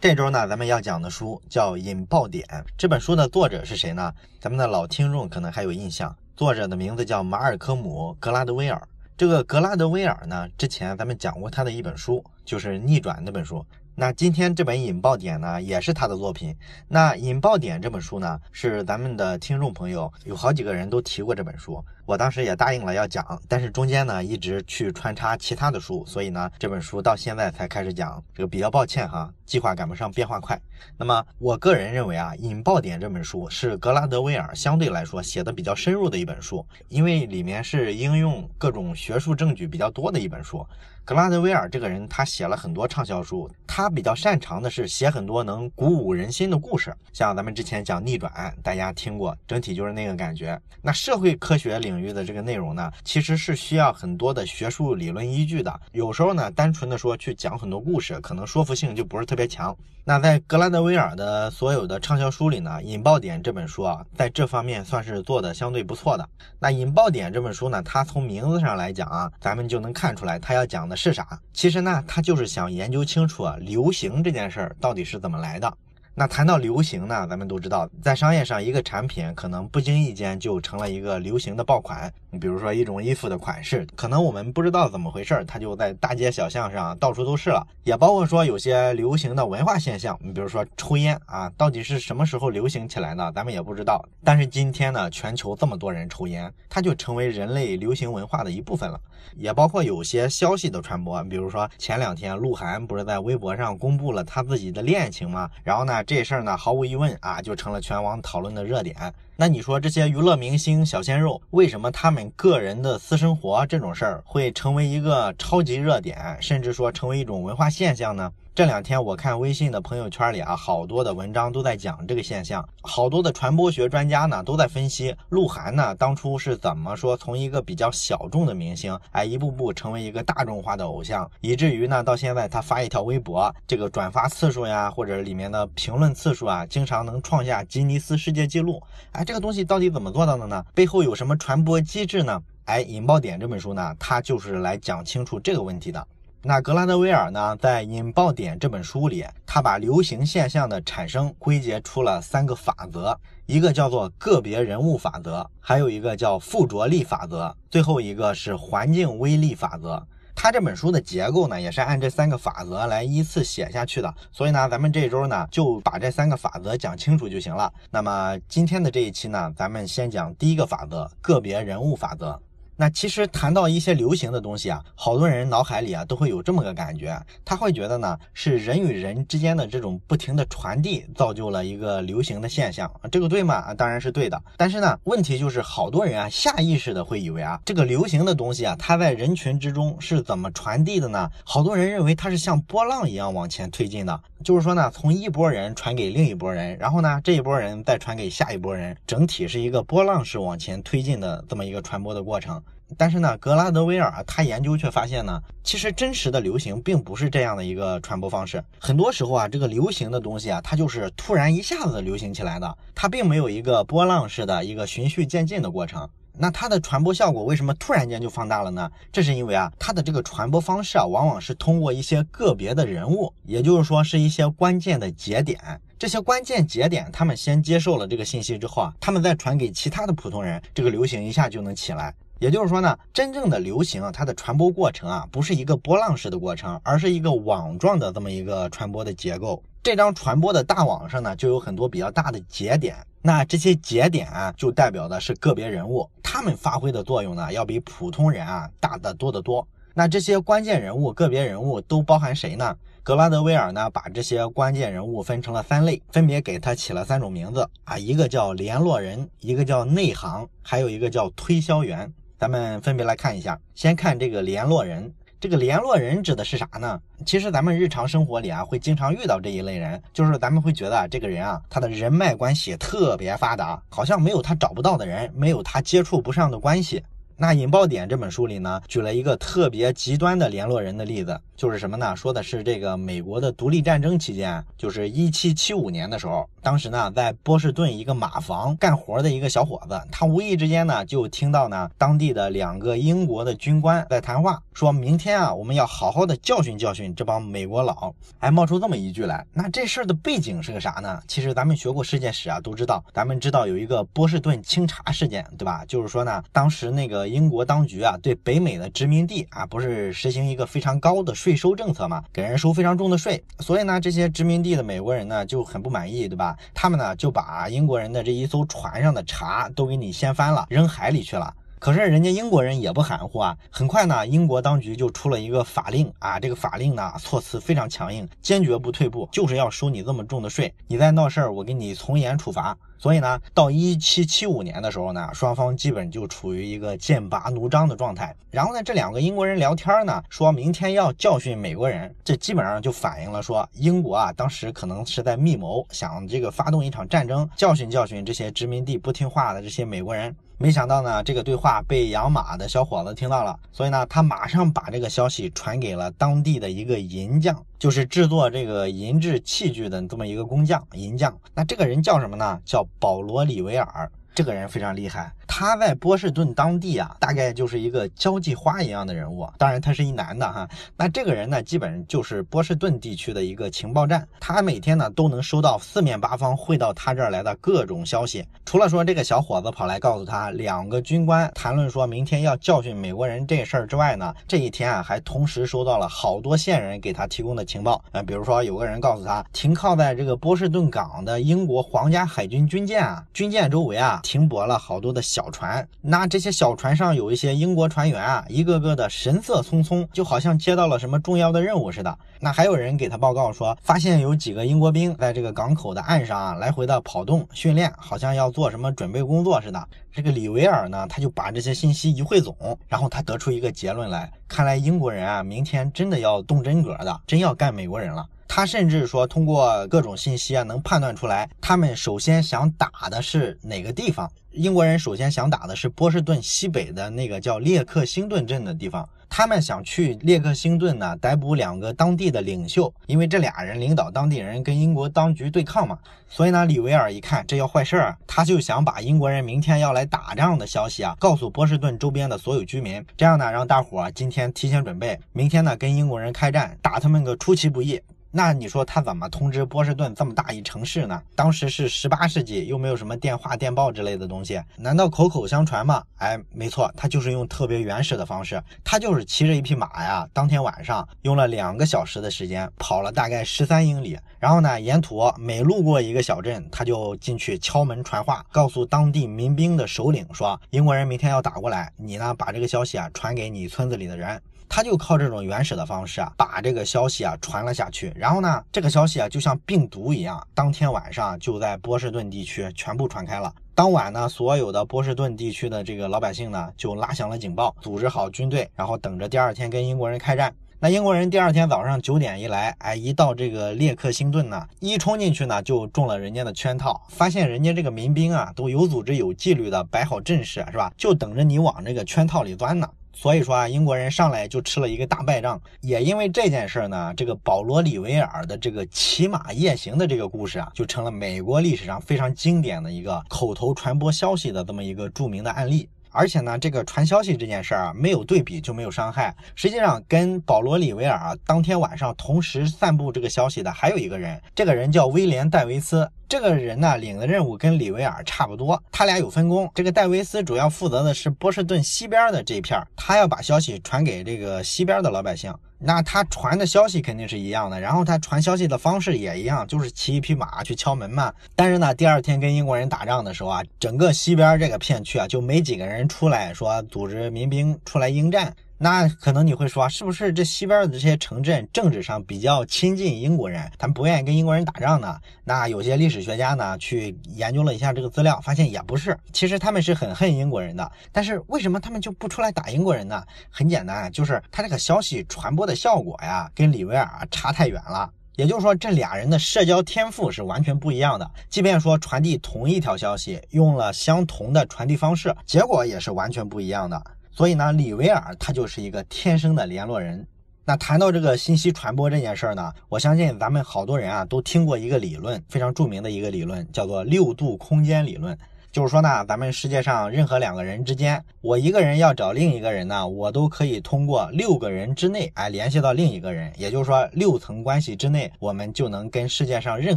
[0.00, 2.42] 这周呢，咱们要讲的书叫《引爆点》。
[2.78, 4.10] 这本书的作者是谁呢？
[4.40, 8.80] 咱们的老听众可能还有印象，作者的名字叫马尔科姆·格拉德威尔。
[9.14, 13.62] 这个格拉德威尔呢，之前咱们讲过他的一本书，就是《逆转》那本书。
[14.00, 16.56] 那今天这本《引爆点》呢，也是他的作品。
[16.88, 21.84] 那《引爆点》这本书呢，是咱们的听众朋友有好几个人都提过这本书。
[22.06, 30.58] 我当时也答应了要讲，但是中间呢一直去穿插其他的书，所以呢这本书到现在才开始讲，这个比较抱歉哈，计划赶不上变化快。
[30.96, 40.66] 那么我个人认为啊，《引爆点》这本书是格拉德威尔相对来说写的比较深入的一本书，因为里面是应用各种学术证据比较多的一本书。
[41.10, 50.56] 格拉德威尔这个人，他写了很多畅销书，他比较擅长的是写很多能鼓舞人心的故事，像咱们之前讲逆转，大家听过，整体就是那个感觉。
[50.80, 59.76] 那社会科学领域的这个内容呢，其实是需要很多的学术理论依据的，有时候呢，单纯的说去讲很多故事，可能说服性就不是特别强。
[60.02, 66.26] 那在格拉德威尔的所有的畅销书里呢，《引爆点》这本书啊，在这方面算是做的相对不错的。
[66.58, 70.96] 那《引爆点》这本书呢，它从名字上来讲啊，咱们就能看出来，它要讲的。
[71.02, 71.40] 是啥？
[71.54, 75.72] 其实呢，他就是想研究清楚啊，流行这件事儿到底是怎么来的。
[76.14, 82.12] 那谈到流行呢，咱们都知道，在商业上，一个产品可能不经意间就成了一个流行的爆款。
[82.28, 87.66] 你比如说一种衣服的款式，可能我们不知道怎么回事，它就在大街小巷上到处都是了。
[87.84, 94.04] 也包括说有些流行的文化现象，你比如说抽烟啊，到底是什么时候流行起来的，咱们也不知道。
[94.22, 99.00] 但是今天呢，全球这么多人抽烟，它就成为人类流行文化的一部分了。
[99.36, 105.50] 也包括有些消息的传播，比如说前两天鹿晗不是在微博上公布了他自己的恋情吗？
[105.62, 108.96] 然后呢，这事儿呢，毫无疑问啊，就成了全网讨论的热点。
[109.40, 118.30] 那你说这些娱乐明星小鲜肉，为什么他们个人的私生活这种事儿会成为一个超级热点，甚至说成为一种文化现象呢？
[118.52, 138.82] 这两天我看微信的朋友圈里啊，好多的文章都在讲这个现象，好多的传播学专家呢都在分析鹿晗呢当初是怎么说从一个比较小众的明星，哎，一步步成为一个大众化的偶像，以至于呢到现在他发一条微博，这个转发次数呀或者里面的评论次数啊，经常能创下吉尼斯世界纪录。
[139.12, 140.60] 哎，这个东西到底怎么做到的呢？
[140.74, 142.42] 背后有什么传播机制呢？
[142.64, 146.04] 哎，引爆点这本书呢，它就是来讲清楚这个问题的。
[146.42, 160.04] 那格拉德威尔呢，在《引爆点》这本书里，他把流行现象的产生归结出了三个法则，一个叫做个别人物法则，还有一个叫附着力法则，最后一个是环境威力法则。
[160.42, 164.14] 他这本书的结构呢，也是按这三个法则来依次写下去的。
[164.32, 167.70] 所以呢，咱们这周呢，就把这三个法则讲清楚就行了。
[167.90, 172.40] 那么今天的这一期呢，咱们先讲第一个法则——个别人物法则。
[172.80, 177.14] 那其实谈到一些流行的东西啊，好多人脑海里啊都会有这么个感觉，
[177.44, 183.56] 他会觉得呢是人与人之间的这种不停的传递造就了一个流行的现象，这个对吗？
[183.56, 184.42] 啊，当然是对的。
[184.56, 191.30] 但是呢，问题就是好多人啊下意识的会以为啊这个流行的东西啊它在人群之中是怎么传递的呢？
[191.44, 202.62] 好多人认为它是像波浪一样往前推进的，就是说呢从一波人传给另一波人，然后呢这一波人再传给下一波人，整体是一个波浪式往前推进的这么一个传播的过程。
[202.96, 208.62] 但是呢，格拉德威尔啊他研究却发现呢，其实真实的流行并不是这样的一个传播方式。
[208.78, 216.08] 很多时候啊，这个流行的东西啊，它就是突然一下子流行起来的，它并没有一个波浪式的一个循序渐进的过程。
[216.32, 218.90] 那它的传播效果为什么突然间就放大了呢？
[219.12, 225.60] 这是因为啊，它的这个传播方式啊，往往是通过一些个别的人物，也就是说是一些关键的节点。
[225.98, 232.14] 这些关键节点，他们先接受了这个信息之后啊，他们再传给其他的普通人，这个流行一下就能起来。
[232.40, 239.62] 也就是说呢，真正的流行啊，它的传播过程啊，不是一个波浪式的过程，而是一个网状的这么一个传播的结构。
[239.82, 242.96] 这张传播的大网上呢，就有很多比较大的节点。
[243.20, 249.68] 那这些节点啊，就代表的是个别人物，他们发挥的作用呢，要比普通人啊大得多得多。
[249.92, 252.74] 那这些关键人物、个别人物都包含谁呢？
[253.02, 262.10] 格拉德威尔呢，把这些关键人物分成了三类，分别给他起了三种名字啊，一个叫联络人，一个叫内行，还有一个叫推销员。
[262.40, 265.12] 咱们分别来看一下，先看这个联络人。
[265.38, 266.98] 这个联络人指的是啥呢？
[267.26, 277.04] 其实咱们日常生活里啊，会经常遇到这一类人，就是咱们会觉得这个人啊，他的人脉关系特别发达，好像没有他找不到的人，没有他接触不上的关系。
[277.42, 282.14] 那《引爆点》这本书里呢，举了一个特别极端的联络人的例子，就是什么呢？
[282.14, 294.62] 说的是这个美国的独立战争期间，就是一七七五年的时候，当时呢，在波士顿一个马房干活的一个小伙子，他无意之间呢，就听到呢，当地的两个英国的军官在谈话。
[294.80, 298.14] 说明天啊，我们要好好的教训教训这帮美国佬。
[298.38, 301.20] 哎，冒出这么一句来，那这事儿的背景是个啥呢？
[301.28, 305.84] 其实咱们学过世界史啊，都知道，咱们知道有一个波士顿清查事件，对吧？
[305.86, 316.56] 就是说呢，当时那个英国当局啊，对北美的殖民地啊，不是实行一个非常高的税收政策嘛，给人收非常重的税，所以呢，这些殖民地的美国人呢就很不满意，对吧？
[316.72, 321.54] 他们呢就把英国人的这一艘船上的茶都给你掀翻了，扔海里去了。
[321.80, 332.76] 可是人家英国人也不含糊啊，很快呢，英国当局就出了一个法令啊，这个法令呢措辞非常强硬，坚决不退步，就是要收你这么重的税，你再闹事儿，我给你从严处罚。
[332.98, 338.36] 所以呢，到一七七五年的时候呢，双方基本就处于一个剑拔弩张的状态。
[338.50, 350.36] 然后呢，这两个英国人聊天呢，说明天要教训美国人，这基本上就反映了说英国啊，当时可能是在密谋，想这个发动一场战争，教训教训这些殖民地不听话的这些美国人。
[350.62, 361.34] 没想到呢，这个对话被养马的小伙子听到了，所以呢，他马上把这个消息传给了当地的一个银匠，就是制作这个银质器具的这么一个工匠，银匠。
[361.54, 362.60] 那这个人叫什么呢？
[362.62, 364.12] 叫保罗·里维尔。
[364.40, 365.30] 这个人非常厉害。
[365.46, 369.46] 他在波士顿当地啊，大概就是一个交际花一样的人物。
[369.58, 370.66] 当然，他是一男的哈。
[370.96, 374.26] 那这个人呢，基本就是波士顿地区的一个情报站。
[374.40, 378.42] 他每天呢，都能收到四面八方汇到他这儿来的各种消息。
[378.64, 388.02] 除了说这个小伙子跑来告诉他两个军官谈论说明天要教训美国人这事儿之外呢，这一天啊，还同时收到了好多线人给他提供的情报。
[388.12, 395.84] 啊，比如说有个人告诉他，停靠在这个波士顿港的英国皇家海军军舰啊，军舰周围啊，停泊了好多的小船。
[396.00, 402.18] 那这些小船上有一些英国船员啊，一个个的神色匆匆，就好像接到了什么重要的任务似的。
[402.38, 409.88] 那还有人给他报告说，发现有几个英国兵在这个港口的岸上啊，来回的跑动训练，好像要做什么准备工作似的。
[410.12, 412.54] 这个李维尔呢，他就把这些信息一汇总，
[412.86, 418.24] 然后他得出一个结论来：看来英国人啊，明天真的要动真格的，真要干美国人了。
[418.52, 424.28] 他甚至说，通过各种信息啊，能判断出来，他们首先想打的是哪个地方。
[424.50, 435.96] 英国人首先想打的是波士顿西北的那个叫列克星顿镇的地方，他们想去列克星顿呢，逮捕两个当地的领袖，因为这俩人领导当地人跟英国当局对抗嘛。
[436.28, 448.02] 所以呢，李维尔一看这要坏事儿，他就想把英国人明天要来打仗的消息啊，告诉波士顿周边的所有居民，这样呢，让大伙儿今天提前准备，明天呢跟英国人开战，打他们个出其不意。
[448.32, 451.20] 那你说他怎么通知波士顿这么大一城市呢？
[451.34, 456.02] 当时是十八世纪，又没有什么电话、电报之类的东西，难道口口相传吗？
[456.18, 474.40] 哎，没错，他就是用特别原始的方式，他就是骑着一匹马呀，当天晚上用了两个小时的时间，跑了大概十三英里，然后呢，沿途每路过一个小镇，他就进去敲门传话，告诉当地民兵的首领说，英国人明天要打过来，你呢把这个消息啊传给你村子里的人。
[474.66, 478.12] 他就靠这种原始的方式啊，把这个消息啊传了下去。
[478.16, 483.52] 然后呢，这个消息啊就像病毒一样，当天晚上就在波士顿地区全部传开了。
[483.74, 490.54] 当晚呢，所有的波士顿地区的这个老百姓呢就拉响了警报，组织好军队，然后等着第二天跟英国人开战。
[490.82, 500.90] 那英国人第二天早上九点一来，哎，一到这个列克星顿呢，一冲进去呢就中了人家的圈套，发现人家这个民兵啊都有组织有纪律的摆好阵势，是吧？
[500.96, 502.88] 就等着你往这个圈套里钻呢。
[503.12, 505.60] 所以说啊，英国人上来就吃了一个大败仗。
[505.82, 515.86] 也因为这件事呢，这个保罗·里维尔的这个骑马夜行的这个故事啊，就成了美国历史上非常经典的一个口头传播消息的这么一个著名的案例。
[516.10, 519.34] 而且呢，这个传消息这件事儿啊，没有对比就没有伤害。
[519.54, 526.10] 实际上，跟保罗·里维尔啊当天晚上同时散布这个消息的还有一个人，这个人叫威廉·戴维斯。
[526.28, 529.68] 这个人呢，领的任务跟里维尔差不多，他俩有分工。
[529.74, 535.52] 这个戴维斯主要负责的是波士顿西边的这一片，他要把消息传给这个西边的老百姓。
[535.82, 541.32] 那他传的消息肯定是一样的，然后他传消息的方式也一样，就是骑一匹马去敲门嘛。
[541.56, 548.54] 但是呢，第二天跟英国人打仗的时候啊，整个西边这个片区啊，就没几个人出来说组织民兵出来应战。
[548.82, 555.20] 那可能你会说，是不是这西边的这些城镇政治上比较亲近英国人，他们不愿意跟英国人打仗呢？
[555.44, 560.90] 那有些历史学家呢去研究了一下这个资料，发现也不是，其实他们是很恨英国人的。
[561.12, 563.22] 但是为什么他们就不出来打英国人呢？
[563.50, 568.10] 很简单，就是他这个消息传播的效果呀，跟里维尔差太远了。
[568.36, 571.30] 也就是说，这俩人的社交天赋是完全不一样的。
[571.50, 577.02] 即便说传递同一条消息，用了相同的传递方式，结果也是完全不一样的。
[577.30, 580.26] 所以呢，李维尔他就是一个天生的联络人。
[580.64, 588.36] 那谈到这个信息传播这件事儿呢，我相信咱们好多人啊都听过一个理论，非常著名的一个理论，叫做六度空间理论。
[588.70, 599.96] 就是说呢，咱们世界上任何两个人之间，我一个人要找另一个人呢，我都可以通过六个人之内哎联系到另一个人，也就是说六层关系之内，我们就能跟世界上任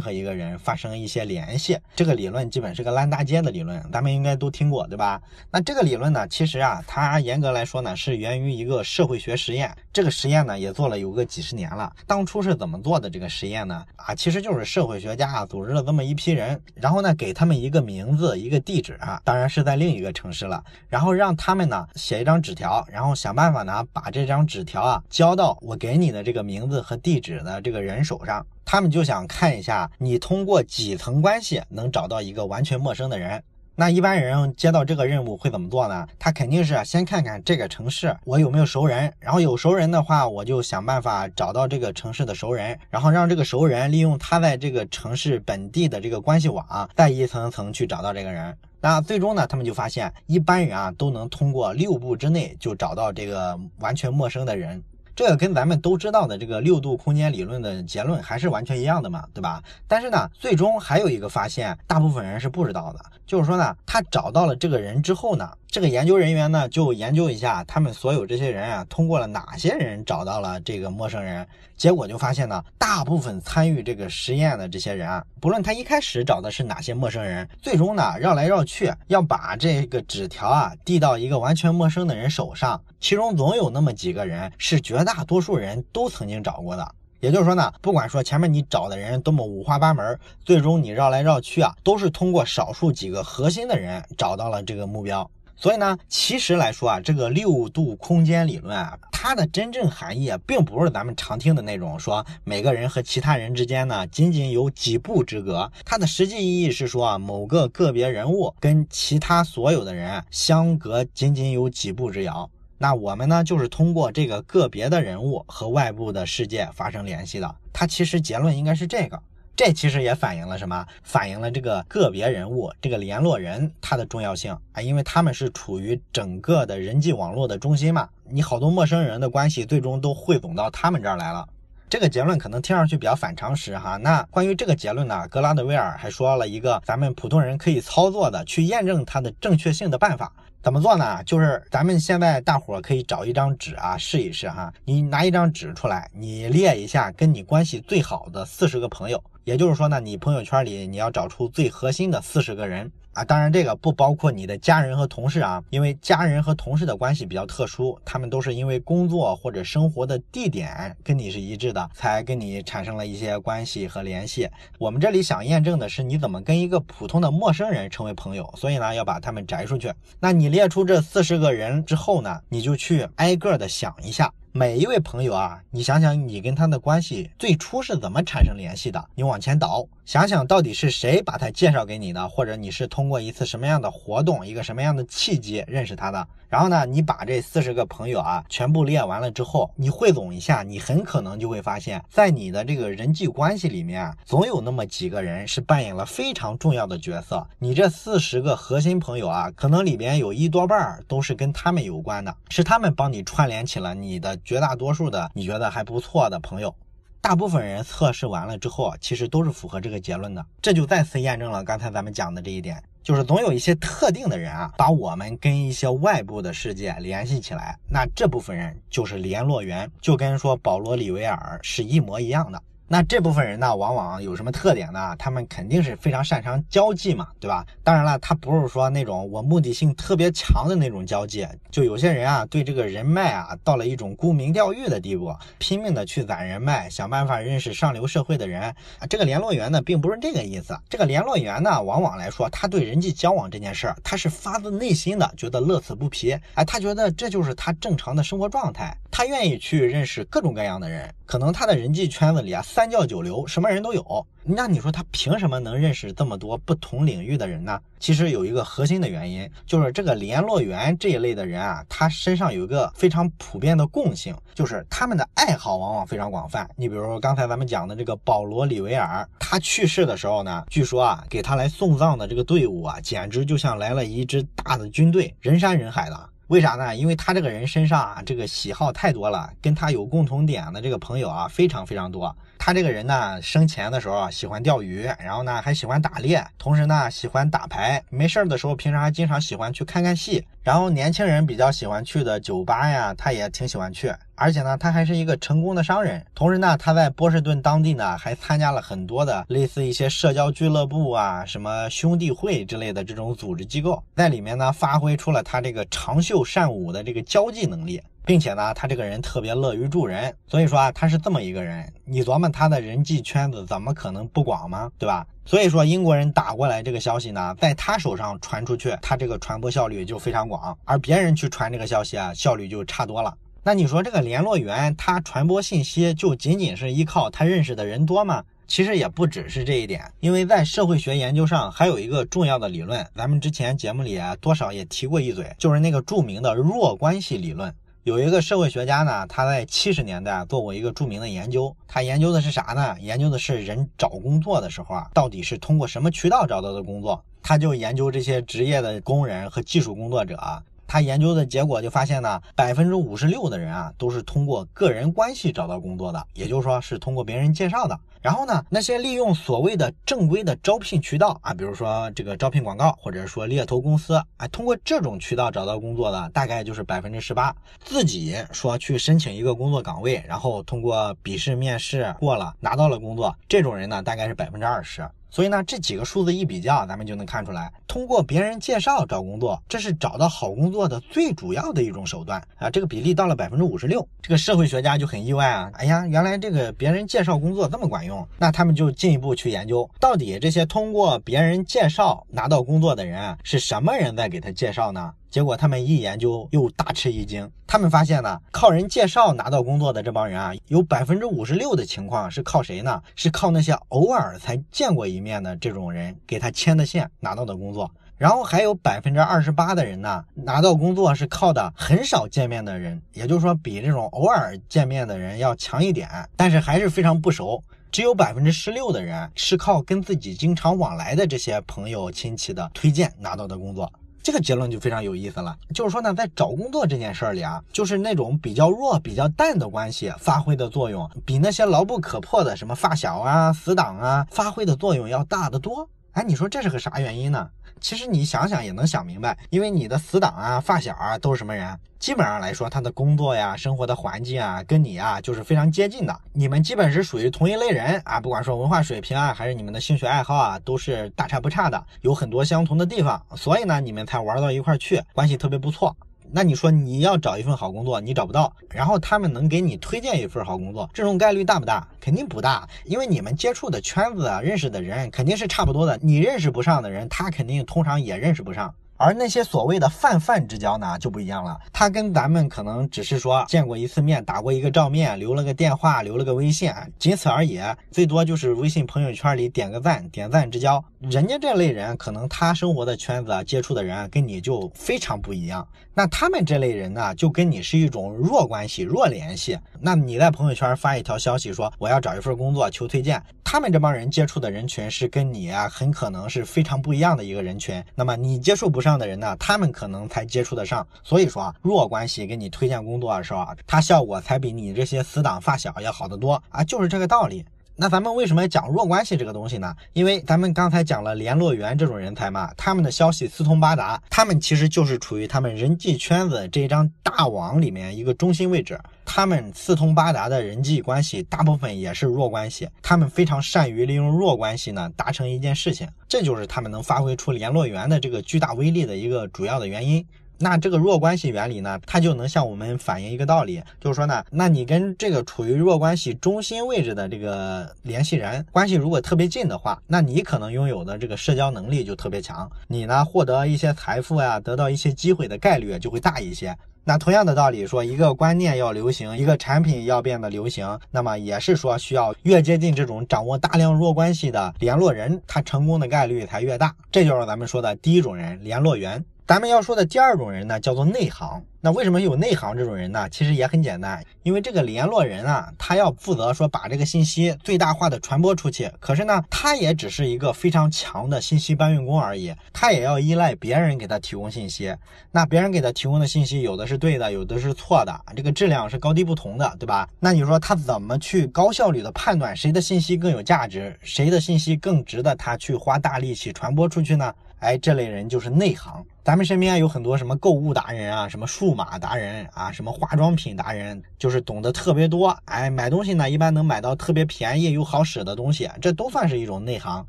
[0.00, 1.78] 何一个人发生一些联系。
[1.94, 5.22] 这个理论基本是个烂大街的理论，咱们应该都听过，对吧？
[5.52, 9.72] 那这个理论呢，其实啊，它严格来说呢，是源于一个社会学实验。
[9.94, 11.90] 这个实验呢，也做了有个几十年了。
[12.04, 13.86] 当初是怎么做的这个实验呢？
[13.94, 20.64] 啊，其实就是社会学家啊组织了这么一批人，然后呢，给他们一个名字，一个地址啊，当然是在另一个城市了。
[20.88, 28.44] 然后让他们呢写一张纸条，然后想办法呢把这张纸条啊交到我给你的这个名字和地址的这个人手上。
[28.64, 33.40] 他们就想看一下你通过几层关系能找到一个完全陌生的人。
[33.76, 36.06] 那一般人接到这个任务会怎么做呢？
[36.16, 48.56] 他肯定是先看看这个城市我有没有熟人，然后有熟人的话，我就想办法找到这个城市的熟人，然后让这个熟人利用他在这个城市本地的这个关系网，再一层层去找到这个人。
[48.80, 54.80] 那最终呢，他们就发现一般人啊都能通过六步之内就找到这个完全陌生的人。
[55.16, 59.62] 这个跟咱们都知道的这个六度空间理论的结论还是完全一样的嘛，对吧？
[59.86, 71.44] 但是呢，最终还有一个发现，大部分人是不知道的，就是说呢，他找到了这个人之后呢，这个研究人员呢就研究一下他们所有这些人啊，通过了哪些人找到了这个陌生人，
[71.76, 82.80] 结果就发现呢，大部分参与这个实验的这些人啊，不论他一开始找的是哪些陌生人，最终呢绕来绕去要把这个纸条啊递到一个完全陌生的人手上。
[83.00, 86.88] 其中总有那么几个人是绝大多数人都曾经找过的，
[87.18, 95.28] 也就是说呢，不管说前面你找的人多么五花八门，最终你绕来绕去啊，都是通过少数几个核心的人找到了这个目标。
[95.64, 105.72] 所以呢，其实来说啊，这个六度空间理论啊，它的真正含义，并不是咱们常听的那种说每个人和其他人之间呢仅仅有几步之隔。
[105.82, 112.50] 它的实际意义是说啊，某个个别人物跟其他所有的人相隔仅仅有几步之遥。
[112.76, 117.56] 那我们呢，就是通过这个个别的人物和外部的世界发生联系的。
[117.72, 119.18] 它其实结论应该是这个，
[119.56, 120.84] 这其实也反映了什么？
[121.04, 128.08] 反映了这个个别人物这个联络人他的重要性啊，因为他们是处于整个的人际网络的中心嘛。
[128.28, 131.46] 你好多陌生人的关系最终都汇总到他们这儿来了。
[131.88, 133.96] 这个结论可能听上去比较反常识哈。
[133.98, 140.32] 那关于这个结论呢，格拉德威尔还说了一个咱们普通人可以操作的去验证它的正确性的办法。
[140.60, 141.22] 怎么做呢？
[141.24, 144.72] 就是咱们现在大伙可以找一张纸啊，试一试哈。
[144.84, 152.90] 你拿一张纸出来，你列一下跟你关系最好的四十个朋友，也就是说呢，你朋友圈里你要找出最核心的四十个人。
[153.12, 164.50] 啊，当然这个不包括你的家人和同事啊，因为家人和同事的关系比较特殊，他们都是因为工作或者生活的地点跟你是一致的，才跟你产生了一些关系和联系。
[164.80, 169.92] 我们这里想验证的是你怎么跟一个普通的陌生人成为朋友，所以呢要把他们摘出去。
[170.18, 174.32] 那你列出这四十个人之后呢，你就去挨个的想一下。
[174.56, 179.04] 每一位朋友啊，你想想你跟他的关系最初是怎么产生联系的？
[179.16, 186.28] 你往前倒，想想到底是谁把他介绍给你的，或者你是通过一次什么样的活动、一个什么样的契机认识他的？
[186.54, 197.44] 然后呢，你把这四十个朋友啊全部列完了之后，你汇总一下，你很可能就会发现，在你的这个人际关系里面，总有那么几个人是扮演了非常重要的角色。
[197.58, 206.72] 你这四十个核心朋友啊，可能里边有一多半都是跟他们有关的，是他们帮你串联起了你的绝大多数的你觉得还不错的朋友。
[207.20, 212.80] 大部分人测试完了之后啊，其实都是符合这个结论的，这就再次验证了刚才咱们讲的这一点。
[213.04, 222.60] 就是总有一些特定的人啊，把我们跟一些外部的世界联系起来，那这部分人就是联络员，就跟说保罗·里维尔是一模一样的。
[222.86, 225.16] 那这部分人呢，往往有什么特点呢？
[225.18, 227.64] 他们肯定是非常擅长交际嘛，对吧？
[227.82, 231.46] 当然了，他不是说那种我目的性特别强的那种交际。
[231.70, 238.60] 就有些人啊，对这个人脉啊，到了一种沽名钓誉的地步，拼命的去攒人脉，想办法认识上流社会的人
[238.98, 239.06] 啊。
[239.08, 240.78] 这个联络员呢，并不是这个意思。
[240.88, 246.38] 这个联络员呢，往往来说，他对人际交往这件事儿，他是发自内心的觉得乐此不疲。
[246.54, 251.08] 哎，他觉得这就是他正常的生活状态，他愿意去认识各种各样的人。
[251.24, 254.26] 可能他的人际圈子里啊，三教九流，什么人都有。
[254.42, 257.80] 那你说他凭什么能认识这么多不同领域的人呢？
[258.00, 266.68] 其实有一个核心的原因，就是这个联络员这一类的人啊，他身上有一个非常普遍的共性，就是他们的爱好往往非常广泛。
[266.74, 276.30] 你比如说刚才咱们讲的这个保罗·里维尔，他去世的时候呢，据说啊，给他来送葬的这个队伍啊，简直就像来了一支大的军队，人山人海的。
[276.48, 276.94] 为啥呢？
[276.94, 282.36] 因为他这个人身上啊，这个喜好太多了，跟他有共同点的这个朋友啊，非常非常多。
[282.66, 288.02] 他这个人呢，生前的时候喜欢钓鱼，然后呢还喜欢打猎，同时呢喜欢打牌。
[288.08, 290.42] 没事儿的时候，平常还经常喜欢去看看戏。
[290.62, 294.10] 然后年轻人比较喜欢去的酒吧呀，他也挺喜欢去。
[294.34, 296.24] 而且呢，他还是一个成功的商人。
[296.34, 308.02] 同时呢，他在波士顿当地呢还参加了很多的类似一些社交俱乐部啊、什么兄弟会之类的这种组织机构，在里面呢发挥出了他这个长袖善舞的这个交际能力。
[308.24, 311.92] 并且呢，他这个人特别乐于助人，所以说啊，他是这么一个人。
[312.04, 314.90] 你琢磨他的人际圈子怎么可能不广吗？
[314.98, 315.26] 对吧？
[315.44, 323.36] 所以说英国人打过来这个消息呢，在他手上传出去，他这个传播效率就非常广，而别人去传这个消息啊，效率就差多了。
[323.62, 328.42] 那你说这个联络员他传播信息就仅仅是依靠他认识的人多吗？
[328.66, 337.74] 其实也不只是这一点，因为在社会学研究上还有一个重要的理论，咱们之前节目里啊多少也提过一嘴，就是那个著名的弱关系理论。
[338.04, 341.74] 有一个社会学家呢，他在七十年代做过一个著名的研究。
[341.88, 342.94] 他研究的是啥呢？
[343.00, 347.24] 研究的是人找工作的时候啊，到底是通过什么渠道找到的工作？
[347.42, 350.38] 他就研究这些职业的工人和技术工作者。
[350.86, 357.98] 他研究的结果就发现呢，百分之五十六的人啊，都是通过个人关系找到工作的，也就是说是通过别人介绍的。
[358.22, 367.54] 然后呢，那些利用所谓的正规的招聘渠道啊，比如说这个招聘广告，或者说猎头公司，哎，通过这种渠道找到工作的，大概就是百分之十八。
[367.84, 375.06] 自己说去申请一个工作岗位，然后通过笔试面试过了，拿到了工作，这种人呢，大概是百分之二十。
[375.34, 382.70] 所以呢，这几个数字一比较，咱们就能看出来，通过别人介绍找工作，这是找到好工作的最主要的一种手段啊。
[382.70, 385.68] 这个比例到了百分之五十六，这个社会学家就很意外啊。
[385.74, 395.12] 哎呀，原来这个别人介绍工作这么管用，那他们就进一步去研究，到底这些通过别人介绍拿到工作的人是什么人在给他介绍呢？
[395.34, 403.02] 结果他们一研究又大吃一惊，他们发现呢，靠人介绍拿到工作的这帮人啊，有百分之五十六的情况是靠谁呢？
[403.16, 407.90] 是靠那些偶尔才见过一面的这种人给他牵的线拿到的工作。
[408.16, 417.60] 然后还有百分之二十八的人呢，拿到工作是靠的很少见面的人，也就是说比这种偶尔见面的人要强一点，但是还是非常不熟。
[417.90, 423.92] 只有百分之十六的人是靠跟自己经常往来的这些朋友亲戚的推荐拿到的工作。
[424.24, 435.86] 这个结论就非常有意思了，就是说呢，在找工作这件事儿里啊，就是那种比较弱、比较淡的关系发挥的作用，比那些牢不可破的什么发小啊、死党啊发挥的作用要大得多。
[436.12, 437.50] 哎，你说这是个啥原因呢？
[437.84, 441.78] 其实你想想也能想明白，因为你的死党啊、发小啊都是什么人？
[441.98, 446.20] 基本上来说，他的工作呀、生活的环境啊，跟你啊就是非常接近的。
[446.32, 455.94] 你们基本是属于同一类人啊，不管说文化水平啊，还是你们的兴趣爱好啊，都是大差不差的，有很多相同的地方，所以呢，你们才玩到一块去，关系特别不错。
[456.36, 461.86] 那你说你要找一份好工作，你找不到，然后他们能给你推荐一份好工作，这种概率大不大？
[462.00, 468.74] 肯定不大，因为你们接触的圈子啊，认识的人肯定是差不多的，你认识不上的人，他肯定通常也认识不上。
[468.96, 471.58] 而那些所谓的泛泛之交呢，就不一样了。
[471.72, 477.60] 他跟咱们可能只是说见过一次面，打过一个照面，留了个电话，留了个微信，仅此而已。
[477.90, 480.82] 最多就是微信朋友圈里点个赞，点赞之交。
[481.00, 485.66] 人家这类人，可能他生活的圈子啊，接触的人跟你就非常不一样。
[485.96, 489.58] 那他们这类人呢，就跟你是一种弱关系、弱联系。
[489.80, 493.22] 那你在朋友圈发一条消息说我要找一份工作，求推荐。
[493.44, 497.80] 他们这帮人接触的人群是跟你啊，很可能是非常不一样的一个人群。
[497.94, 500.86] 那么你接触不上的人呢，他们可能才接触得上。
[501.02, 507.44] 所以说啊，弱关系给你推荐工作的时候啊，它效果才比你这些死党发小要好得多啊，就是这个道理。
[507.76, 509.74] 那咱们为什么讲弱关系这个东西呢？
[509.94, 518.78] 因为咱们刚才讲了联络员这种人才嘛，他们的消息四通八达，他们其实就是处于他们人际圈子这一张大网里面一个中心位置。
[519.04, 522.68] 他们四通八达的人际关系，大部分也是弱关系。
[522.80, 530.06] 他们非常善于利用弱关系呢，达成一件事情，这就是他们能发挥出联络员的这个巨大威力的一个主要的原因。
[530.38, 546.56] 那这个弱关系原理呢，它就能向我们反映一个道理，就是说呢，那你跟这个处于弱关系中心位置的这个联系人关系如果特别近的话，那你可能拥有的这个社交能力就特别强，你呢获得一些财富呀，得到一些机会的概率就会大一些。
[546.86, 556.74] 那同样的道理说，一个观念要流行，一个产品要变得流行，那么也是说需要越接近这种掌握大量弱关系的联络人，他成功的概率才越大。
[556.92, 559.02] 这就是咱们说的第一种人，联络员。
[559.26, 561.42] 咱们要说的第二种人呢，叫做内行。
[561.62, 563.08] 那为什么有内行这种人呢？
[563.08, 568.70] 其实也很简单，因为这个联络人啊，他要负责说把这个信息最大化的传播出去。
[568.78, 574.76] 可是呢，他也只是一个非常强的信息搬运工而已，他也要依赖别人给他提供信息。
[575.10, 579.88] 那别人给他提供的信息，有的是对的，有的是错的，这个质量是高低不同的，对吧？
[579.98, 587.14] 那你说他怎么去高效率的判断谁的信息更有价值，谁的信息更值得他去花大力气传播出去呢？
[587.44, 588.82] 哎，这类人就是内行。
[589.04, 595.14] 咱们身边有很多什么购物达人啊，什么数码达人啊，什么化妆品达人，就是懂得特别多。
[595.26, 599.86] 哎，买东西呢，一般能买到特别便宜又好使的东西，这都算是一种内行。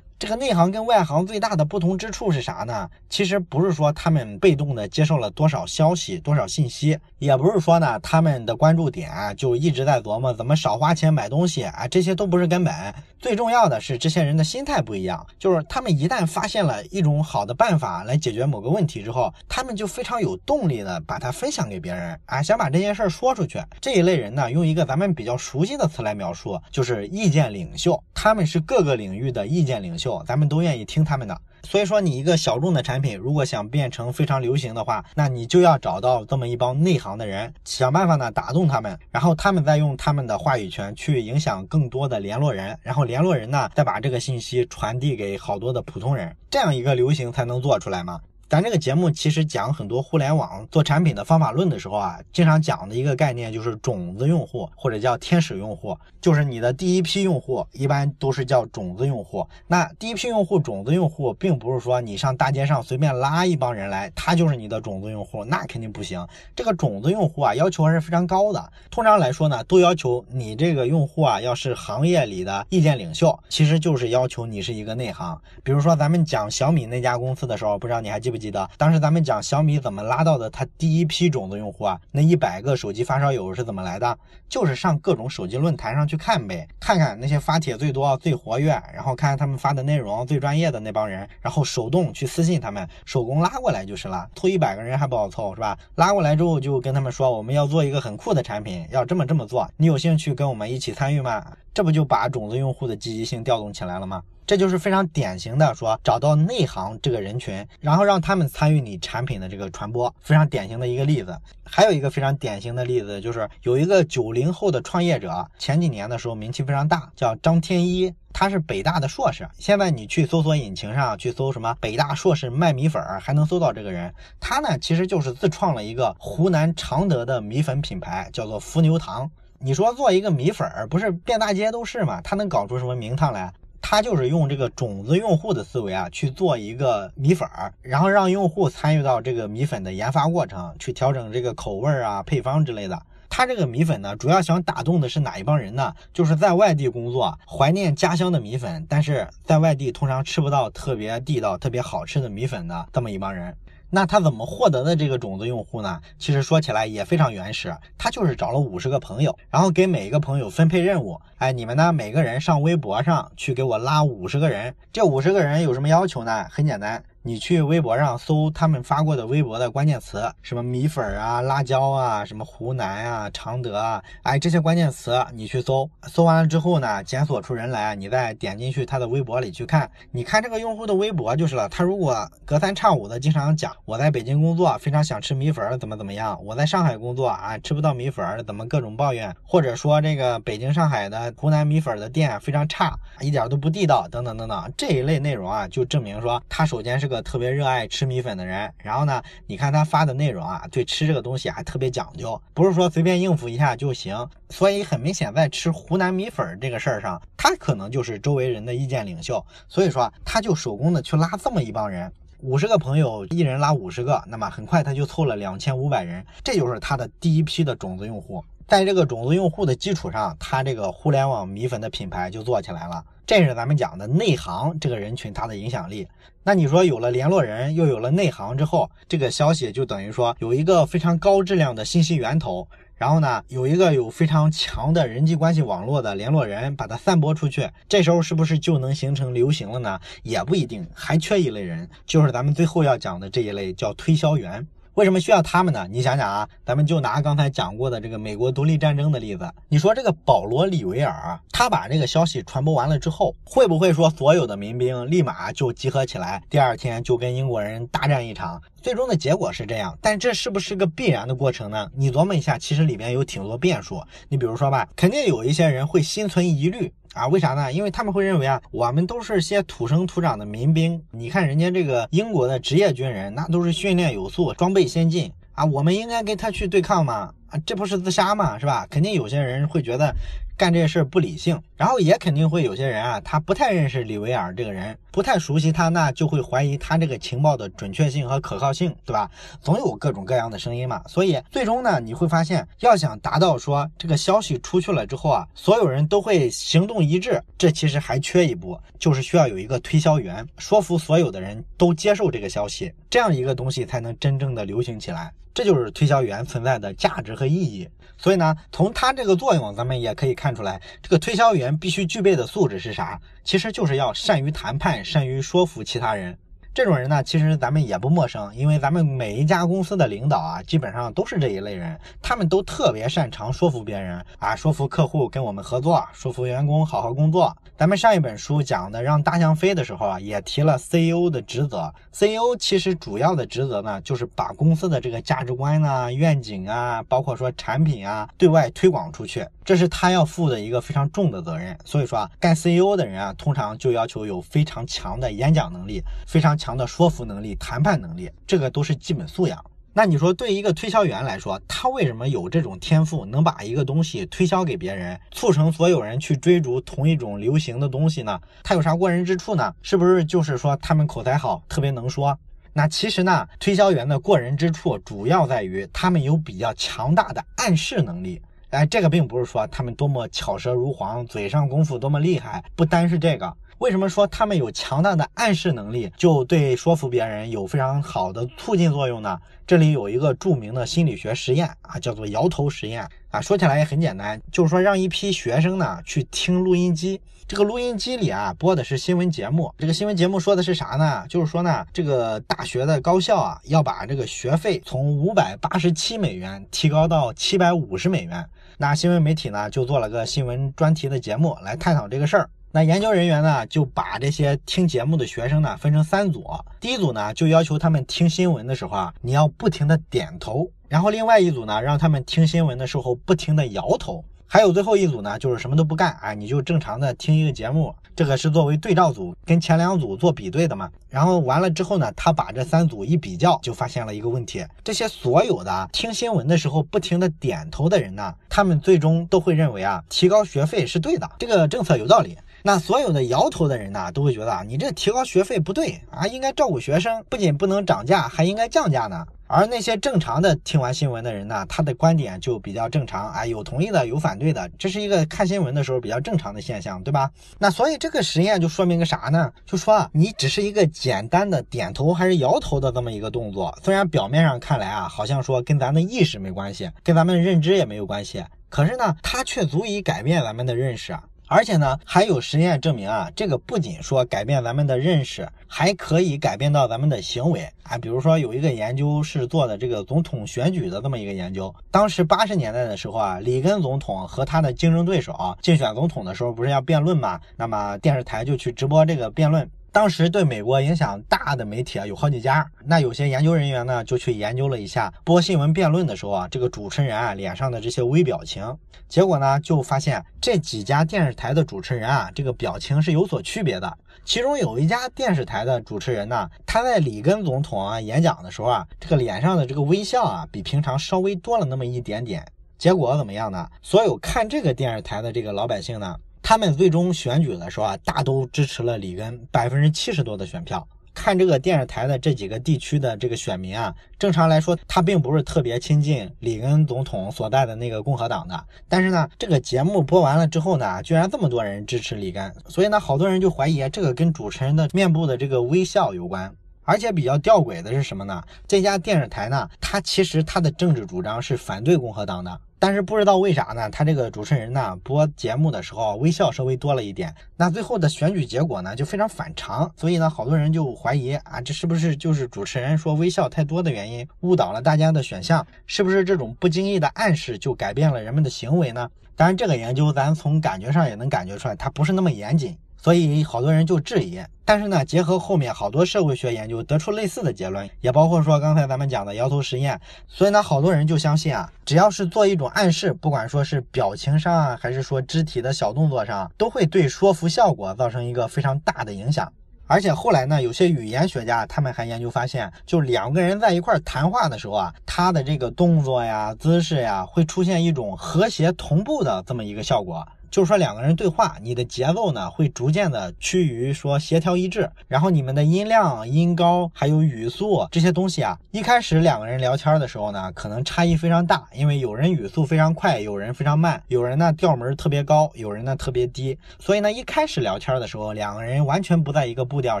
[0.16, 2.88] 这个内行跟外行最大的不同之处是啥呢？
[3.10, 12.72] 其实不是说他们被动的接受了多少消息、多少信息，也不是说呢他们的关注点啊就一直在琢磨怎么少花钱买东西啊，这些都不是根本。
[13.18, 23.60] 最重要的是这些人的心态不一样，就是他们一旦发现了一种好的办法来解决某个问题之后，他们就非常有动力的把它分享给别人啊，想把这件事说出去。
[23.80, 28.02] 这一类人呢，用一个咱们比较熟悉的词来描述，就是意见领袖。
[28.14, 30.03] 他们是各个领域的意见领袖。
[30.26, 48.20] 咱们都愿意听他们的，所以说你一个小众的产品，如果想变成非常流行的话，那你就要找到这么一帮内行的人，想办法呢打动他们，然后他们再用他们的话语权去影响更多的联络人，然后联络人呢再把这个信息传递给好多的普通人，这样一个流行才能做出来嘛。
[48.48, 59.44] 咱这个节目其实讲很多互联网做产品的方法论的时候啊，经常讲的一个概念就是种子用户或者叫天使用户，就是你的第一批用户一般都是叫种子用户。
[59.66, 66.24] 那第一批用户种子用户，并不是说你上大街上随便拉一帮人来，他就是你的种子用户，那肯定不行。
[66.54, 68.72] 这个种子用户啊，要求还是非常高的。
[68.88, 75.36] 通常来说呢，都要求你这个用户啊，要是行业里的意见领袖，其实就是要求你是一个内行。
[75.64, 78.43] 比如说咱们讲小米那家公司的时候，不知道你还记不记？
[78.44, 84.18] 记得当时咱们讲小米怎么拉到的他第一批种子用户啊，那一百个手机发烧友是怎么来的？
[84.50, 94.28] 就是上各种手机论坛上去看呗，看看那些发帖最多、最活跃，然后看看他们发的内容最专业的那帮人，然后手动去私信他们，手工拉过来就是了。
[94.34, 95.78] 凑一百个人还不好凑是吧？
[95.94, 101.42] 拉过来之后就跟他们说，我们要做一个很酷的产品，要这么这么做，你有兴趣跟我们一起参与吗？
[101.72, 104.22] 这不就把种子用户的积极性调动起来了吗？
[104.46, 111.36] 这就是非常典型的说找到内行这个人群，然后让他们参与你产品的这个传播，非常典型的一个例子。
[111.64, 119.48] 还有一个非常典型的例子，就是有一个九零后的创业者，前几年的时候名气非常大，叫张天一，他是北大的硕士。
[119.58, 124.14] 现在你去搜索引擎上去搜什么北大硕士卖米粉，还能搜到这个人。
[124.38, 129.30] 他呢，其实就是自创了一个湖南常德的米粉品牌，叫做伏牛堂。
[129.58, 132.20] 你说做一个米粉儿，不是遍大街都是吗？
[132.20, 133.50] 他能搞出什么名堂来？
[133.86, 142.98] 他就是用这个种子用户的思维啊，去做一个米粉儿，然后让用户参与到这个米粉的研发过程，去调整这个口味啊、配方之类的。
[143.28, 145.92] 他这个米粉呢，主要想打动的是哪一帮人呢？
[146.14, 153.54] 就是在外地工作、怀念家乡的米粉，但是在外地通常吃不到特别地道、特别好吃的米粉的这么一帮人。
[153.94, 156.00] 那他怎么获得的这个种子用户呢？
[156.18, 161.20] 其实说起来也非常原始，他就是找了五十个朋友，然后给每一个朋友分配任务。
[161.38, 164.74] 哎，你们呢，每个人上微博上去给我拉五十个人。
[164.92, 166.44] 这五十个人有什么要求呢？
[166.50, 167.04] 很简单。
[167.26, 181.66] 你去微博上搜他们发过的微博的关键词，什么米粉啊、辣椒啊、什么湖南啊、常德啊，哎，这些关键词你去搜，搜完了之后呢，检索出人来，你再点进去他的微博里去看，你看这个用户的微博就是了。
[181.70, 197.13] 他如果隔三差五的经常讲我在北京工作，非常想吃米粉，怎么怎么样；我在上海工作啊，吃不到米粉，怎么各种抱怨，或者说这个北京、上海的湖南米粉的店非常差，一点都不地道，等等等等，这一类内容啊，就证明说他首先是个。
[197.22, 204.28] 特别热爱吃米粉的人，然后呢，你看他发的内容啊，对吃这个东西还特别讲究，不是说随便应付一下就行。
[204.50, 209.44] 所以很明显，在吃湖南米粉这个事儿上，他可能就是周围人的意见领袖。
[209.68, 218.44] 所以说，他就手工的去拉这么一帮人，五十个朋友，一人拉五十个，那么很快他就凑了两千五百人，这就是他的第一批的种子用户。
[218.66, 223.04] 在这个种子用户的基础上，他这个互联网米粉的品牌就做起来了。
[223.26, 226.08] 这是咱们讲的内行这个人群他的影响力。
[226.42, 240.00] 那你说有了联络人，又有了内行之后，这个消息就等于说有一个非常高质量的信息源头，然后呢，有一个有非常强的人际关系网络的联络人把它散播出去，这时候是不是就能形成流行了呢？
[240.22, 244.66] 也不一定，还缺一类人，就是咱们最后要讲的这一类叫推销员。
[244.94, 245.88] 为什么需要他们呢？
[245.90, 258.62] 你想想啊，咱们就拿刚才讲过的这个美国独立战争的例子，你说这个保罗·里维尔，他把这个消息传播完了之后，会不会说所有的民兵立马就集合起来，第二天就跟英国人大战一场？
[258.80, 261.90] 最终的结果是这样，但这是不是个必然的过程呢？
[261.96, 264.00] 你琢磨一下，其实里面有挺多变数。
[264.28, 266.92] 你比如说吧，肯定有一些人会心存疑虑。
[267.14, 267.72] 啊，为啥呢？
[267.72, 271.00] 因为他们会认为啊，我们都是些土生土长的民兵。
[271.12, 277.32] 你看人家这个英国的职业军人，那都是训练有素，装备先进啊，我们应该跟他去对抗吗？
[277.50, 278.58] 啊，这不是自杀吗？
[278.58, 278.86] 是吧？
[278.90, 280.14] 肯定有些人会觉得。
[280.56, 289.28] 干这事儿不理性，然后也肯定会有些人啊，他不太认识李维尔这个人，不太熟悉他，那就会怀疑他这个情报的准确性和可靠性，对吧？
[289.60, 291.02] 总有各种各样的声音嘛。
[291.08, 305.32] 所以最终呢，你会发现，要想达到说这个消息出去了之后啊，所有人都会行动一致，这其实还缺一步，就是需要有一个推销员，说服所有的人都接受这个消息，这样一个东西才能真正的流行起来。
[305.52, 307.88] 这就是推销员存在的价值和意义。
[308.24, 313.20] 所以呢，从他这个作用，咱们也可以看出来，这个推销员必须具备的素质是啥？
[313.44, 316.38] 其实就是要善于谈判，善于说服其他人。
[316.74, 327.56] 这种人呢，其实咱们也不陌生，因为咱们每一家公司的领导啊，基本上都是这一类人，他们都特别擅长说服别人啊，说服客户跟我们合作， 说服员工好好工作。
[327.76, 331.92] 咱们上一本书讲的让大象飞的时候啊，也提了 CEO 的职责。
[332.12, 341.76] CEO 其实主要的职责呢，就是把公司的这个价值观啊、愿景啊，包括说产品啊，对外推广出去，这是他要负的一个非常重的责任。
[341.84, 346.54] 所以说啊，干 CEO 的人啊，通常就要求有非常强的演讲能力，非常。
[346.56, 349.62] 强的说服能力、谈判能力，这个都是基本素养。
[349.92, 358.40] 那你说，对一个推销员来说，他为什么有这种天赋，能把一个东西推销给别人，促成所有人去追逐同一种流行的东西呢？
[358.62, 359.74] 他有啥过人之处呢？
[359.82, 362.38] 是不是就是说他们口才好，特别能说？
[362.72, 368.40] 那其实呢，推销员的过人之处主要在于他们有比较强大的暗示能力。
[368.74, 373.52] 哎，这个并不是说他们多么巧舌如簧，嘴上功夫多么厉害，不单是这个。
[373.78, 379.38] 为什么说他们有强大的暗示能力，就对说服别人有非常好的促进作用呢？
[379.66, 383.40] 这里有一个著名的心理学实验啊，叫做摇头实验啊。
[383.40, 389.74] 说起来也很简单，就是说让一批学生呢去听录音机，这个录音机里啊播的是新闻节目。
[389.76, 391.26] 这个新闻节目说的是啥呢？
[391.28, 398.48] 就是说呢，这个大学的高校啊要把这个学费从五百八十七美元提高到七百五十美元。
[398.76, 402.50] 那新闻媒体呢就做了个新闻专题的节目来探讨这个事儿。
[402.72, 406.44] 那研究人员呢，就把这些听节目的学生呢分成三组。
[406.80, 417.94] 第一组呢，就要求他们听新闻的时候啊，你要不停的点头；然后另外一组呢，让他们听新闻的时候不停的摇头；还有最后一组呢，就是什么都不干啊，你就正常的听一个节目。
[418.16, 420.88] 这个是作为对照组，跟前两组做比对的嘛。
[421.10, 432.38] 然后完了之后呢，他把这三组一比较，就发现了一个问题：这些所有的听新闻的时候不停的点头的人呢，他们最终都会认为啊，提高学费是对的，这个政策有道理。
[432.62, 439.26] 那所有的摇头的人呢，都会觉得啊，你这提高学费不对啊，应该照顾学生，不仅不能涨价，还应该降价呢。
[439.54, 447.30] 而那些正常的听完新闻的人呢，他的观点就比较正常啊，有同意的，有反对的，这是一个看新闻的时候比较正常的现象，对吧？
[447.56, 449.52] 那所以这个实验就说明个啥呢？
[449.64, 461.22] 就说，你只是一个简单的点头还是摇头的这么一个动作，虽然表面上看来啊，好像说跟咱的意识没关系，跟咱们认知也没有关系，可是呢，它却足以改变咱们的认识啊。
[461.46, 467.98] 而且呢，还有实验证明啊，这个不仅说改变咱们的认识，还可以改变到咱们的行为啊。
[467.98, 477.40] 比如说有一个研究是做的这个总统选举的这么一个研究，当时八十年代的时候啊，里根总统和他的竞争对手竞选总统的时候，不是要辩论嘛？
[477.56, 479.68] 那么电视台就去直播这个辩论。
[479.94, 488.76] 当时对美国影响大的媒体啊有好几家，那有些研究人员呢就去研究了一下播新闻辩论的时候啊，这个主持人啊脸上的这些微表情，
[489.08, 493.96] 结果呢就发现这几家电视台的主持人啊这个表情是有所区别的。
[494.24, 502.44] 其中有一家电视台的主持人呢，他在里根总统啊演讲的时候啊，这个脸上的这个微笑啊比平常稍微多了那么一点点。
[502.76, 503.68] 结果怎么样呢？
[503.80, 506.16] 所有看这个电视台的这个老百姓呢？
[506.46, 510.86] 他们最终选举的时候啊，大都支持了里根，百分之七十多的选票。
[511.14, 518.62] 看这个电视台的这几个地区的这个选民啊，正常来说他并不是特别亲近里根总统所在的那个共和党的。
[518.90, 526.54] 但是呢，这个节目播完了之后呢，居然这么多人支持里根，所以呢，好多人就怀疑这个跟主持人的面部的这个微笑有关。
[526.84, 528.42] 而且比较吊诡的是什么呢？
[528.68, 545.66] 这家电视台呢，它其实它的政治主张是反对共和党的，但是不知道为啥呢，他这个主持人呢播节目的时候微笑稍微多了一点，那最后的选举结果呢就非常反常，所以呢好多人就怀疑啊，这是不是就是主持人说微笑太多的原因，误导了大家的选项？
[545.86, 549.10] 是不是这种不经意的暗示就改变了人们的行为呢？
[549.36, 552.76] 当然，这个研究咱从感觉上也能感觉出来，它不是那么严谨。
[553.04, 560.00] 所以好多人就质疑，但是呢，结合后面好多社会学研究得出类似的结论，也包括说刚才咱们讲的摇头实验。
[560.26, 569.52] 所以呢，好多人就相信啊，只要是做一种暗示，不管说是表情上啊，还是说肢体的小动作上，都会对说服效果造成一个非常大的影响。
[569.86, 580.26] 而且后来呢，有些语言学家他们还研究发现，就两个人在一块谈话的时候啊，他的这个动作呀、姿势呀，会出现一种和谐同步的这么一个效果。
[580.54, 600.00] 就是说，两个人对话，你的节奏呢会逐渐的趋于说协调一致，然后你们的音量、音高还有语速这些东西啊，一开始两个人聊天的时候呢，可能差异非常大，因为有人语速非常快，有人非常慢，有人呢调门特别高，有人呢特别低，所以呢一开始聊天的时候，两个人完全不在一个步调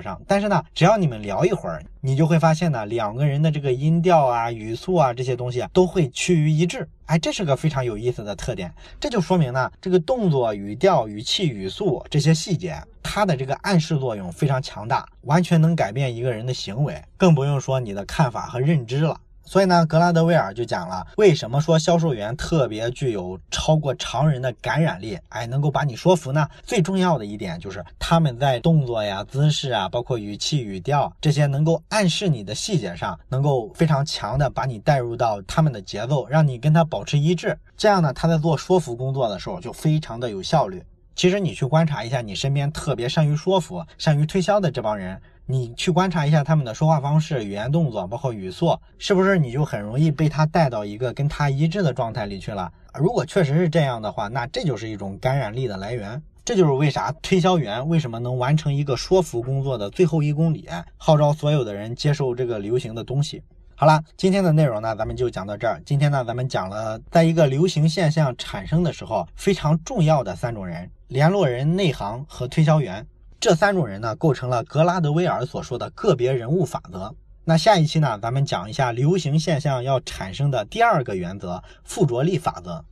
[0.00, 0.22] 上。
[0.24, 6.88] 但是呢，只要你们聊一会儿，你就会发现呢，两个人的这个音调啊、语速啊这些东西啊都会趋于一致。
[7.06, 19.20] 哎，这是个非常有意思的特点，这就说明呢，这个动作、语调、语气、语速这些细节，它的这个暗示作用非常强大，完全能改变一个人的行为，更不用说你的看法和认知了。
[19.44, 26.48] 所以呢，格拉德威尔就讲了，为什么说销售员特别具有超过常人的感染力，哎，能够把你说服呢？
[26.62, 37.58] 最重要的一点就是他们在动作呀、姿势啊，包括语气、语调这些能够暗示你的细节上，能够非常强的把你带入到他们的节奏，让你跟他保持一致。
[37.76, 40.82] 这样呢，他在做说服工作的时候就非常的有效率。
[41.14, 45.20] 其实你去观察一下你身边特别善于说服、善于推销的这帮人。
[45.46, 52.72] 你去观察一下他们的说话方式、语言动作，包括语速，是不是你就很容易被他带到一个跟他一致的状态里去了？
[52.94, 56.22] 如果确实是这样的话，那这就是一种感染力的来源。
[56.46, 63.42] 这就是为啥推销员为什么能完成一个说服工作的最后一公里，号召所有的人接受这个流行的东西。
[63.74, 65.78] 好了，今天的内容呢，咱们就讲到这儿。
[65.84, 73.06] 今天呢，咱们讲了在一个流行现象产生的时候非常重要的三种人：联络人、内行和推销员。
[73.40, 77.14] 这三种人呢，构成了格拉德威尔所说的个别人物法则。
[77.44, 82.84] 那下一期呢，咱们讲一下流行现象要产生的第二个原则——附着力法则。